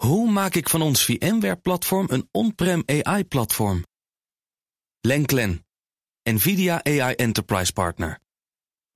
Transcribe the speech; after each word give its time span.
Hoe 0.00 0.30
maak 0.30 0.54
ik 0.54 0.68
van 0.68 0.82
ons 0.82 1.04
VMware-platform 1.04 2.06
een 2.10 2.28
on-prem 2.30 2.82
AI-platform? 2.86 3.84
Lenklen, 5.00 5.66
NVIDIA 6.22 6.84
AI 6.84 7.14
Enterprise 7.14 7.72
Partner. 7.72 8.18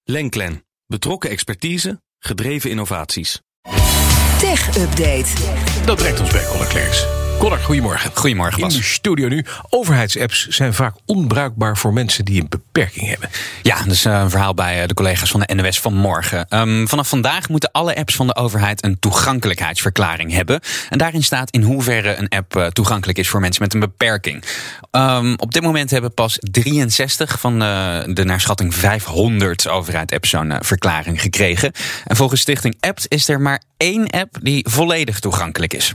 Lenklen, 0.05 0.67
betrokken 0.87 1.31
expertise, 1.31 2.03
gedreven 2.19 2.71
innovaties. 2.71 3.41
Tech 4.39 4.77
Update. 4.77 5.33
Dat 5.87 5.97
brengt 5.97 6.21
ons 6.21 6.31
bij 6.31 6.67
Klerks. 6.69 7.24
Connor, 7.39 7.59
goedemorgen. 7.59 8.11
Goedemorgen, 8.15 8.59
In 8.59 8.65
Bas. 8.65 8.77
de 8.77 8.83
studio 8.83 9.29
nu. 9.29 9.45
Overheidsapps 9.71 10.47
zijn 10.49 10.75
vaak 10.75 10.95
onbruikbaar 11.07 11.77
voor 11.77 11.93
mensen 11.93 12.25
die 12.25 12.41
een 12.41 12.47
beperking 12.49 13.09
hebben. 13.09 13.29
Ja, 13.63 13.77
dat 13.83 13.93
is 13.93 14.05
eh, 14.05 14.21
een 14.21 14.31
verhaal 14.31 14.55
bij 14.55 14.83
eh, 14.83 14.89
de 14.89 14.95
collega's 14.95 15.31
van 15.31 15.41
de 15.41 15.55
NOS 15.55 15.81
vanmorgen. 15.81 16.49
Ehm, 16.49 16.87
vanaf 16.87 17.09
vandaag 17.09 17.49
moeten 17.49 17.71
alle 17.73 17.97
apps 17.97 18.15
van 18.15 18.27
de 18.27 18.37
overheid 18.37 18.85
een 18.85 18.99
toegankelijkheidsverklaring 18.99 20.33
hebben. 20.33 20.61
En 20.89 20.99
daarin 20.99 21.23
staat 21.23 21.51
in 21.51 21.63
hoeverre 21.63 22.15
een 22.15 22.29
app 22.29 22.57
eh, 22.57 22.67
toegankelijk 22.67 23.19
is 23.19 23.29
voor 23.29 23.41
mensen 23.41 23.63
met 23.63 23.75
een 23.75 23.81
beperking. 23.81 24.45
Ehm, 24.91 25.35
op 25.37 25.53
dit 25.53 25.63
moment 25.63 25.91
hebben 25.91 26.15
pas 26.15 26.39
63 26.41 27.41
van 27.41 27.63
eh, 27.63 28.01
de 28.07 28.25
naar 28.25 28.41
schatting 28.41 28.75
500 28.75 29.69
overheid-apps 29.69 30.31
zo'n 30.31 30.53
verklaring 30.61 31.21
gekregen. 31.21 31.73
En 32.05 32.17
volgens 32.17 32.41
Stichting 32.41 32.77
Apps 32.81 33.07
is 33.07 33.29
er 33.29 33.41
maar 33.41 33.63
één 33.77 34.11
app 34.11 34.37
die 34.41 34.67
volledig 34.69 35.21
toegankelijk 35.21 35.75
is. 35.75 35.95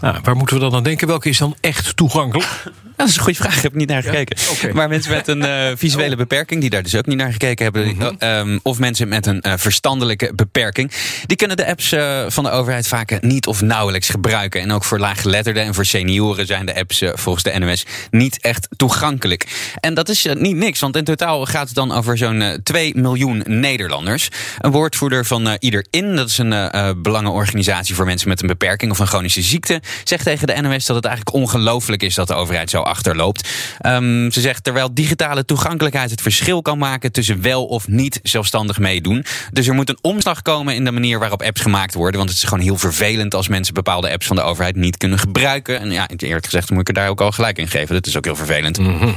Ah, 0.00 0.16
waar 0.22 0.36
moeten 0.36 0.56
we 0.56 0.62
dan 0.62 0.74
aan 0.74 0.82
denken? 0.82 1.06
Welke 1.06 1.28
is 1.28 1.38
dan 1.38 1.56
echt 1.60 1.96
toegankelijk? 1.96 2.48
Dat 2.96 3.08
is 3.08 3.16
een 3.16 3.22
goede 3.22 3.38
vraag, 3.38 3.56
ik 3.56 3.62
heb 3.62 3.74
niet 3.74 3.88
naar 3.88 4.02
gekeken. 4.02 4.36
Maar 4.74 4.88
mensen 4.88 5.12
met 5.12 5.28
een 5.28 5.42
eh, 5.44 5.70
visuele 5.76 6.16
beperking, 6.16 6.60
die 6.60 6.70
daar 6.70 6.82
dus 6.82 6.94
ook 6.94 7.06
niet 7.06 7.16
naar 7.16 7.32
gekeken 7.32 7.64
hebben, 7.64 7.86
Mhm. 7.86 8.02
eh, 8.18 8.38
ehm, 8.38 8.58
of 8.62 8.78
mensen 8.78 9.08
met 9.08 9.26
een 9.26 9.40
eh, 9.40 9.52
verstandelijke 9.56 10.32
beperking, 10.34 10.92
die 11.26 11.36
kunnen 11.36 11.56
de 11.56 11.66
apps 11.66 11.94
van 12.26 12.44
de 12.44 12.50
overheid 12.50 12.88
vaak 12.88 13.20
niet 13.22 13.46
of 13.46 13.62
nauwelijks 13.62 14.08
gebruiken. 14.08 14.60
En 14.60 14.72
ook 14.72 14.84
voor 14.84 14.98
laaggeletterden 14.98 15.62
en 15.62 15.74
voor 15.74 15.84
senioren 15.84 16.46
zijn 16.46 16.66
de 16.66 16.74
apps 16.76 17.02
volgens 17.14 17.44
de 17.44 17.58
NOS 17.58 17.86
niet 18.10 18.40
echt 18.40 18.68
toegankelijk. 18.76 19.72
En 19.80 19.94
dat 19.94 20.08
is 20.08 20.26
niet 20.38 20.56
niks, 20.56 20.80
want 20.80 20.96
in 20.96 21.04
totaal 21.04 21.44
gaat 21.46 21.66
het 21.66 21.74
dan 21.74 21.92
over 21.92 22.18
zo'n 22.18 22.42
eh, 22.42 22.54
2 22.62 22.92
miljoen 22.96 23.42
Nederlanders. 23.46 24.28
Een 24.58 24.70
woordvoerder 24.70 25.24
van 25.26 25.56
Ieder 25.58 25.86
In, 25.90 26.16
dat 26.16 26.28
is 26.28 26.38
een 26.38 27.02
belangenorganisatie 27.02 27.94
voor 27.94 28.04
mensen 28.06 28.28
met 28.28 28.40
een 28.40 28.46
beperking 28.46 28.90
of 28.90 28.98
een 28.98 29.06
chronische 29.06 29.42
ziekte, 29.42 29.80
zegt 30.04 30.24
tegen 30.24 30.46
de 30.46 30.60
NOS 30.60 30.86
dat 30.86 30.96
het 30.96 31.04
eigenlijk 31.04 31.36
ongelooflijk 31.36 32.02
is 32.02 32.14
dat 32.14 32.28
de 32.28 32.34
overheid 32.34 32.70
zo 32.70 32.80
achterloopt. 32.80 33.48
Ehm, 33.78 34.30
ze 34.30 34.40
zegt 34.40 34.64
terwijl 34.64 34.94
digitale 34.94 35.44
toegankelijkheid 35.44 36.10
het 36.10 36.22
verschil 36.22 36.62
kan 36.62 36.78
maken 36.78 37.12
tussen 37.12 37.42
wel 37.42 37.64
of 37.64 37.88
niet 37.88 38.20
zelfstandig 38.22 38.78
meedoen. 38.78 39.24
Dus 39.52 39.66
er 39.66 39.74
moet 39.74 39.88
een 39.88 39.98
omslag 40.00 40.42
komen 40.42 40.74
in 40.74 40.84
de 40.84 40.90
manier 40.90 41.18
waarop 41.18 41.42
apps 41.42 41.60
gemaakt 41.60 41.94
worden. 41.94 42.16
Want 42.18 42.30
het 42.30 42.38
is 42.38 42.44
gewoon 42.44 42.64
heel 42.64 42.76
vervelend 42.76 43.34
als 43.34 43.48
mensen 43.48 43.74
bepaalde 43.74 44.10
apps 44.10 44.26
van 44.26 44.36
de 44.36 44.42
overheid 44.42 44.76
niet 44.76 44.96
kunnen 44.96 45.18
gebruiken. 45.18 45.80
En 45.80 45.90
ja, 45.90 46.08
eerlijk 46.16 46.44
gezegd 46.44 46.70
moet 46.70 46.80
ik 46.80 46.88
er 46.88 46.94
daar 46.94 47.08
ook 47.08 47.20
al 47.20 47.32
gelijk 47.32 47.58
in 47.58 47.68
geven. 47.68 47.94
Dat 47.94 48.06
is 48.06 48.16
ook 48.16 48.24
heel 48.24 48.36
vervelend. 48.36 48.78
En 48.78 49.16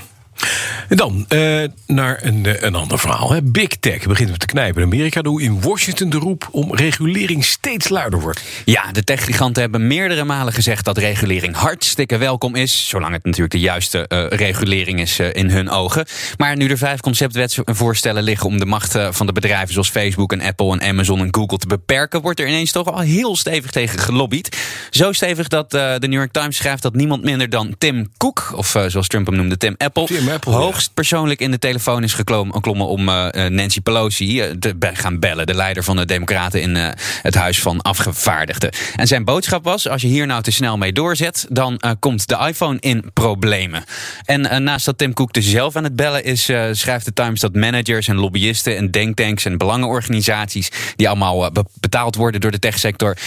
dan 0.89 1.25
eh, 1.27 1.63
naar 1.87 2.19
een, 2.23 2.45
eh, 2.45 2.61
een 2.61 2.75
ander 2.75 2.99
verhaal. 2.99 3.31
Hè. 3.31 3.41
Big 3.43 3.67
Tech 3.67 4.07
begint 4.07 4.29
met 4.29 4.39
te 4.39 4.45
knijpen 4.45 4.81
in 4.81 4.87
Amerika. 4.87 5.21
Hoe 5.23 5.41
in 5.41 5.61
Washington 5.61 6.09
de 6.09 6.17
roep 6.17 6.47
om 6.51 6.75
regulering 6.75 7.45
steeds 7.45 7.89
luider 7.89 8.19
wordt. 8.19 8.41
Ja, 8.65 8.91
de 8.91 9.03
techgiganten 9.03 9.61
hebben 9.61 9.87
meerdere 9.87 10.23
malen 10.23 10.53
gezegd 10.53 10.85
dat 10.85 10.97
regulering 10.97 11.55
hartstikke 11.55 12.17
welkom 12.17 12.55
is. 12.55 12.87
Zolang 12.87 13.13
het 13.13 13.23
natuurlijk 13.23 13.51
de 13.51 13.59
juiste 13.59 14.07
eh, 14.07 14.25
regulering 14.27 14.99
is 14.99 15.19
in 15.19 15.49
hun 15.49 15.69
ogen. 15.69 16.05
Maar 16.37 16.55
nu 16.55 16.67
er 16.67 16.77
vijf 16.77 16.99
conceptwetsvoorstellen 16.99 18.23
liggen 18.23 18.47
om 18.47 18.59
de 18.59 18.65
macht 18.65 18.95
van 19.09 19.25
de 19.25 19.31
bedrijven 19.31 19.73
zoals 19.73 19.89
Facebook 19.89 20.33
en 20.33 20.41
Apple 20.41 20.71
en 20.71 20.89
Amazon 20.89 21.19
en 21.19 21.35
Google 21.35 21.57
te 21.57 21.67
beperken, 21.67 22.21
wordt 22.21 22.39
er 22.39 22.47
ineens 22.47 22.71
toch 22.71 22.91
al 22.91 22.99
heel 22.99 23.35
stevig 23.35 23.71
tegen 23.71 23.99
gelobbyd. 23.99 24.57
Zo 24.89 25.11
stevig 25.11 25.47
dat 25.47 25.71
de 25.71 25.97
New 25.99 26.13
York 26.13 26.31
Times 26.31 26.55
schrijft 26.55 26.81
dat 26.81 26.93
niemand 26.93 27.23
minder 27.23 27.49
dan 27.49 27.75
Tim 27.77 28.11
Cook, 28.17 28.51
of 28.55 28.75
zoals 28.87 29.07
Trump 29.07 29.27
hem 29.27 29.35
noemde, 29.35 29.57
Tim 29.57 29.75
Apple, 29.77 30.05
Tim 30.05 30.28
Hoogst 30.43 30.93
persoonlijk 30.93 31.39
in 31.39 31.51
de 31.51 31.59
telefoon 31.59 32.03
is 32.03 32.13
geklom- 32.13 32.53
geklommen 32.53 32.87
om 32.87 33.09
eh, 33.09 33.45
eh, 33.45 33.51
Nancy 33.51 33.81
Pelosi 33.81 34.41
eh, 34.41 34.51
te 34.59 34.75
gaan 34.93 35.19
bellen. 35.19 35.47
De 35.47 35.53
leider 35.53 35.83
van 35.83 35.95
de 35.95 36.05
Democraten 36.05 36.61
in 36.61 36.75
het 37.21 37.35
Huis 37.35 37.61
van 37.61 37.81
Afgevaardigden. 37.81 38.71
En 38.95 39.07
zijn 39.07 39.25
boodschap 39.25 39.63
was: 39.63 39.87
als 39.89 40.01
je 40.01 40.07
hier 40.07 40.27
nou 40.27 40.41
te 40.41 40.51
snel 40.51 40.77
mee 40.77 40.93
doorzet, 40.93 41.45
dan 41.49 41.81
komt 41.99 42.27
de 42.27 42.37
iPhone 42.47 42.77
in 42.79 43.03
problemen. 43.13 43.83
En 44.25 44.63
naast 44.63 44.85
dat 44.85 44.97
Tim 44.97 45.13
Cook 45.13 45.33
dus 45.33 45.49
zelf 45.49 45.75
aan 45.75 45.83
het 45.83 45.95
bellen 45.95 46.23
is, 46.23 46.43
schrijft 46.71 47.05
de 47.05 47.13
Times 47.13 47.39
dat 47.39 47.55
managers 47.55 48.07
en 48.07 48.15
lobbyisten 48.15 48.77
en 48.77 48.91
denktanks 48.91 49.45
en 49.45 49.57
belangenorganisaties, 49.57 50.71
die 50.95 51.07
allemaal 51.07 51.51
be- 51.51 51.65
betaald 51.79 52.15
worden 52.15 52.41
door 52.41 52.51
de 52.51 52.59
techsector, 52.59 53.17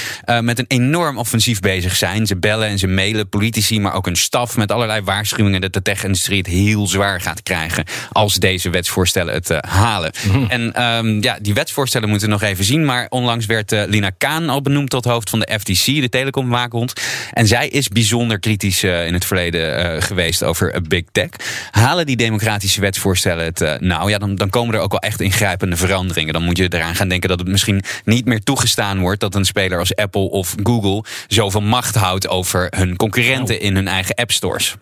met 0.40 0.58
een 0.58 0.64
enorm 0.68 1.18
offensief 1.18 1.60
bezig 1.60 1.96
zijn. 1.96 2.26
Ze 2.26 2.36
bellen 2.36 2.68
en 2.68 2.78
ze 2.78 2.86
mailen 2.86 3.28
politici, 3.28 3.80
maar 3.80 3.94
ook 3.94 4.04
hun 4.04 4.16
staf 4.16 4.56
met 4.56 4.72
allerlei 4.72 5.00
waarschuwingen 5.00 5.60
dat 5.60 5.72
de 5.72 5.82
tech-industrie 5.82 6.38
het 6.38 6.46
heel 6.46 6.81
zwaar 6.86 7.20
gaat 7.20 7.42
krijgen 7.42 7.84
als 8.12 8.34
deze 8.34 8.70
wetsvoorstellen 8.70 9.34
het 9.34 9.50
eh, 9.50 9.58
halen. 9.60 10.12
En 10.48 10.72
ehm, 10.72 11.22
ja, 11.22 11.38
die 11.40 11.54
wetsvoorstellen 11.54 12.08
moeten 12.08 12.26
we 12.26 12.32
nog 12.32 12.42
even 12.42 12.64
zien. 12.64 12.84
Maar 12.84 13.06
onlangs 13.08 13.46
werd 13.46 13.72
eh, 13.72 13.82
Lina 13.86 14.10
Kaan 14.18 14.48
al 14.48 14.62
benoemd 14.62 14.90
tot 14.90 15.04
hoofd 15.04 15.30
van 15.30 15.38
de 15.40 15.58
FTC, 15.60 15.84
de 15.84 16.08
telecomwaakhond. 16.08 16.92
En 17.32 17.46
zij 17.46 17.68
is 17.68 17.88
bijzonder 17.88 18.38
kritisch 18.38 18.82
eh, 18.82 19.06
in 19.06 19.14
het 19.14 19.24
verleden 19.24 20.02
geweest 20.02 20.44
over 20.44 20.82
big 20.88 21.02
tech. 21.12 21.28
Halen 21.70 22.06
die 22.06 22.16
democratische 22.16 22.80
wetsvoorstellen 22.80 23.44
het 23.44 23.80
nou, 23.80 24.10
ja, 24.10 24.18
dan, 24.18 24.34
dan 24.34 24.50
komen 24.50 24.74
er 24.74 24.80
ook 24.80 24.90
wel 24.90 25.00
echt 25.00 25.20
ingrijpende 25.20 25.76
veranderingen. 25.76 26.32
Dan 26.32 26.44
moet 26.44 26.56
je 26.56 26.68
eraan 26.68 26.94
gaan 26.94 27.08
denken 27.08 27.28
dat 27.28 27.38
het 27.38 27.48
misschien 27.48 27.82
niet 28.04 28.24
meer 28.24 28.42
toegestaan 28.42 28.98
wordt 28.98 29.20
dat 29.20 29.34
een 29.34 29.44
speler 29.44 29.78
als 29.78 29.96
Apple 29.96 30.30
of 30.30 30.54
Google 30.62 31.04
zoveel 31.28 31.60
macht 31.60 31.94
houdt 31.94 32.28
over 32.28 32.66
hun 32.76 32.96
concurrenten 32.96 33.60
in 33.60 33.74
hun 33.74 33.88
eigen 33.88 34.14
app 34.14 34.32
stores. 34.32 34.76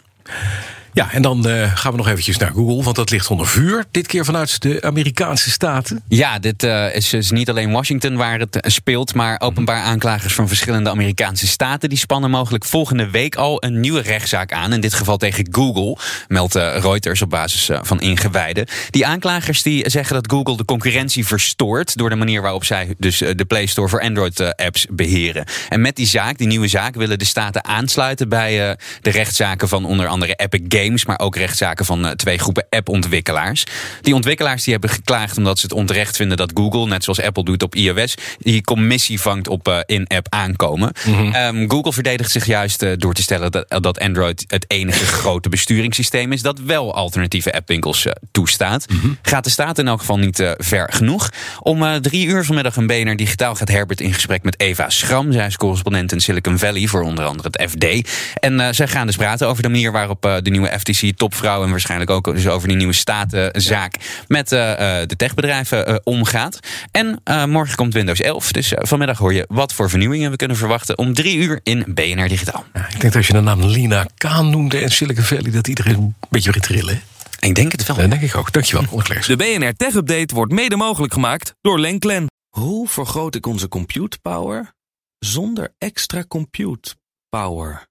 Ja, 0.93 1.13
en 1.13 1.23
dan 1.23 1.49
eh, 1.49 1.77
gaan 1.77 1.91
we 1.91 1.97
nog 1.97 2.09
eventjes 2.09 2.37
naar 2.37 2.51
Google, 2.51 2.83
want 2.83 2.97
dat 2.97 3.11
ligt 3.11 3.31
onder 3.31 3.47
vuur. 3.47 3.85
Dit 3.91 4.07
keer 4.07 4.25
vanuit 4.25 4.63
de 4.63 4.83
Amerikaanse 4.83 5.51
staten. 5.51 6.03
Ja, 6.09 6.39
dit 6.39 6.63
eh, 6.63 6.95
is 6.95 7.09
dus 7.09 7.31
niet 7.31 7.51
alleen 7.51 7.73
Washington 7.73 8.17
waar 8.17 8.39
het 8.39 8.61
eh, 8.61 8.71
speelt, 8.71 9.15
maar 9.15 9.41
openbaar 9.41 9.83
aanklagers 9.83 10.35
van 10.35 10.49
verschillende 10.49 10.91
Amerikaanse 10.91 11.47
staten 11.47 11.89
die 11.89 11.99
spannen 11.99 12.31
mogelijk 12.31 12.65
volgende 12.65 13.11
week 13.11 13.37
al 13.37 13.65
een 13.65 13.81
nieuwe 13.81 14.01
rechtszaak 14.01 14.53
aan. 14.53 14.73
In 14.73 14.81
dit 14.81 14.95
geval 14.95 15.17
tegen 15.17 15.49
Google, 15.51 15.97
meldt 16.29 16.55
Reuters 16.55 17.23
op 17.23 17.31
basis 17.31 17.71
van 17.83 18.01
ingewijden. 18.01 18.67
Die 18.91 19.07
aanklagers 19.07 19.63
die 19.63 19.91
zeggen 19.91 20.15
dat 20.15 20.31
Google 20.31 20.57
de 20.57 20.65
concurrentie 20.65 21.27
verstoort 21.27 21.97
door 21.97 22.11
de 22.11 22.17
manier 22.17 22.43
waarop 22.43 22.65
zij 22.65 22.95
dus 22.99 23.19
de 23.19 23.45
Play 23.45 23.67
Store 23.67 23.89
voor 23.89 24.01
Android 24.01 24.41
eh, 24.41 24.49
apps 24.67 24.87
beheren. 24.91 25.45
En 25.69 25.81
met 25.81 25.97
die 25.97 26.07
zaak, 26.07 26.39
die 26.39 26.47
nieuwe 26.47 26.69
zaak, 26.69 26.95
willen 26.95 27.19
de 27.19 27.25
staten 27.25 27.65
aansluiten 27.65 28.29
bij 28.29 28.77
de 29.01 29.11
rechtszaken 29.11 29.69
van 29.69 29.85
onder 29.85 30.07
andere 30.07 30.35
Epic 30.35 30.61
Games, 30.69 30.80
maar 30.89 31.19
ook 31.19 31.37
rechtszaken 31.37 31.85
van 31.85 32.07
eh, 32.07 32.13
twee 32.13 32.39
groepen 32.39 32.67
appontwikkelaars. 32.71 33.65
Die 34.01 34.15
ontwikkelaars 34.15 34.63
die 34.63 34.73
hebben 34.73 34.91
geklaagd 34.91 35.37
omdat 35.37 35.59
ze 35.59 35.67
het 35.67 35.75
onterecht 35.75 36.17
vinden 36.17 36.37
dat 36.37 36.53
Google, 36.55 36.87
net 36.87 37.05
zoals 37.05 37.21
Apple 37.21 37.45
doet 37.45 37.63
op 37.63 37.75
iOS, 37.75 38.15
die 38.39 38.63
commissie 38.63 39.21
vangt 39.21 39.49
op 39.49 39.69
eh, 39.69 39.79
in-app 39.87 40.27
aankomen. 40.29 40.93
Ehm, 41.33 41.69
Google 41.69 41.93
verdedigt 41.93 42.31
zich 42.31 42.47
juist 42.47 42.83
eh, 42.83 42.93
door 42.97 43.15
te 43.15 43.23
stellen 43.23 43.51
dat, 43.51 43.83
dat 43.83 44.01
Android 44.01 44.45
het 44.47 44.65
enige 44.69 45.05
grote 45.21 45.49
besturingssysteem 45.49 46.33
is 46.33 46.43
dat 46.43 46.59
wel 46.59 46.95
alternatieve 46.95 47.53
appwinkels 47.53 48.07
toestaat. 48.31 48.87
Gaat 49.23 49.45
de 49.45 49.51
staat 49.51 49.79
in 49.79 49.89
elk 49.89 50.01
geval 50.01 50.19
niet 50.19 50.55
ver 50.59 50.93
genoeg. 50.93 51.31
Om 51.61 52.01
drie 52.01 52.27
uur 52.27 52.45
vanmiddag 52.45 52.77
een 52.77 52.87
BNR 52.87 53.17
Digitaal 53.17 53.55
gaat 53.55 53.69
Herbert 53.69 54.01
in 54.01 54.15
gesprek 54.15 54.43
met 54.43 54.61
Eva 54.61 54.91
Schram. 54.91 55.33
Zij 55.33 55.47
is 55.47 55.57
correspondent 55.57 56.13
in 56.13 56.21
Silicon 56.21 56.59
Valley 56.59 56.87
voor 56.87 57.03
onder 57.03 57.25
andere 57.25 57.49
het 57.53 57.71
FD. 57.71 58.11
En 58.35 58.75
zij 58.75 58.89
gaan 58.89 59.07
dus 59.07 59.17
praten 59.17 59.49
over 59.49 59.63
de 59.63 59.69
manier 59.69 59.93
waarop 59.93 60.23
de 60.43 60.51
nieuwe 60.51 60.70
FTC-topvrouw... 60.79 61.63
en 61.65 61.71
waarschijnlijk 61.71 62.11
ook 62.11 62.35
dus 62.35 62.49
over 62.49 62.69
die 62.69 62.77
nieuwe 62.77 62.93
statenzaak 62.93 63.95
met 64.29 64.53
eh, 64.53 65.01
eh, 65.01 65.09
de 65.09 65.17
techbedrijven 65.17 65.87
eh, 65.87 65.95
omgaat. 66.05 66.59
En 66.91 67.21
eh, 67.25 67.45
morgen 67.45 67.77
komt 67.77 67.95
Windows 67.95 68.21
11. 68.21 68.53
Dus 68.53 68.73
vanmiddag 68.77 69.19
hoor 69.19 69.33
je 69.33 69.45
wat 69.49 69.73
voor 69.73 69.91
vernieuwingen 69.91 70.31
we 70.31 70.37
kunnen 70.37 70.57
verwachten... 70.57 70.99
om 70.99 71.15
drie 71.15 71.37
uur 71.37 71.61
in 71.63 71.85
BNR 71.89 72.29
Digitaal. 72.29 72.65
Ja, 72.75 72.81
ik 72.81 72.91
denk 72.91 73.03
dat 73.03 73.17
als 73.17 73.27
je 73.27 73.33
de 73.33 73.41
naam 73.41 73.65
Lina 73.65 74.07
Kaan 74.17 74.51
noemde 74.51 74.79
en 74.79 74.91
Silicon 74.91 75.25
Valley... 75.25 75.51
dat 75.51 75.69
iedereen 75.69 75.95
een 75.95 76.15
beetje 76.29 76.53
begint 76.53 76.67
trillen. 76.67 77.03
Ik 77.41 77.55
denk 77.55 77.73
het 77.73 77.87
wel. 77.87 77.97
Dat 77.97 78.11
denk 78.11 78.23
ik 78.23 78.37
ook. 78.37 78.53
Dankjewel, 78.53 78.87
Conor 78.89 79.05
Klerks. 79.05 79.27
De 79.27 79.37
BNR 79.37 79.75
Tech 79.77 79.95
Update 79.95 80.35
wordt 80.35 80.53
mede 80.53 80.77
mogelijk 80.77 81.13
gemaakt 81.13 81.55
door 81.61 81.81
Lenklen. 81.81 82.27
Hoe 82.49 82.89
vergroot 82.89 83.35
ik 83.35 83.47
onze 83.47 83.69
compute 83.69 84.19
power 84.23 84.73
zonder 85.19 85.75
extra 85.79 86.25
compute 86.29 86.95
power? 87.29 87.89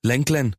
Lenklen, 0.00 0.58